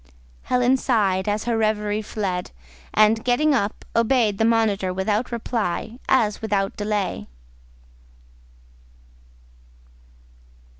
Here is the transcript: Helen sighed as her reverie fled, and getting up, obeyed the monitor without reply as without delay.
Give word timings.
Helen 0.41 0.77
sighed 0.77 1.29
as 1.29 1.43
her 1.43 1.55
reverie 1.55 2.01
fled, 2.01 2.49
and 2.91 3.23
getting 3.23 3.53
up, 3.53 3.85
obeyed 3.95 4.39
the 4.39 4.45
monitor 4.45 4.91
without 4.91 5.31
reply 5.31 5.99
as 6.09 6.41
without 6.41 6.75
delay. 6.75 7.27